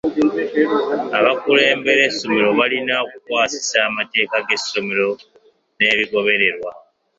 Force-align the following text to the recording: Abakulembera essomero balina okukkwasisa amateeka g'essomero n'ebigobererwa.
Abakulembera 1.17 2.01
essomero 2.09 2.49
balina 2.59 2.93
okukkwasisa 3.03 3.77
amateeka 3.89 4.37
g'essomero 4.47 5.09
n'ebigobererwa. 5.77 6.71